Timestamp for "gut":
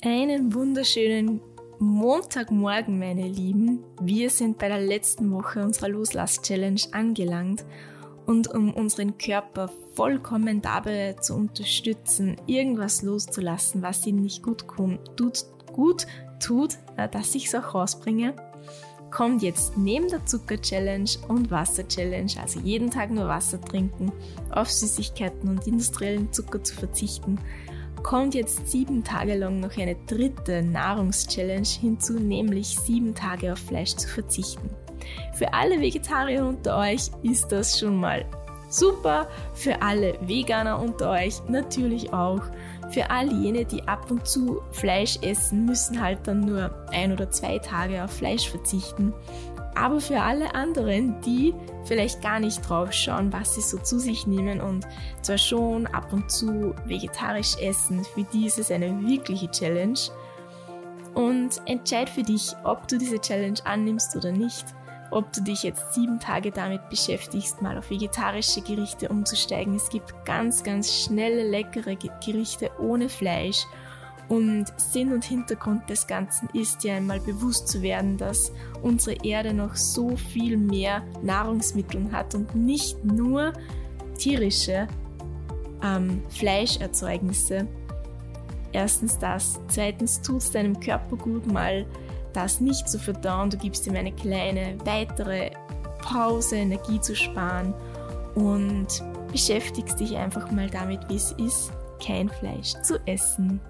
14.44-14.66, 15.72-16.06, 91.16-91.50